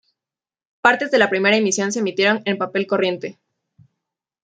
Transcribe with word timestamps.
Partes 0.81 1.11
de 1.11 1.19
la 1.19 1.29
primera 1.29 1.57
emisión 1.57 1.91
se 1.91 1.99
emitieron 1.99 2.41
en 2.45 2.57
papel 2.57 2.87
corriente. 2.87 3.37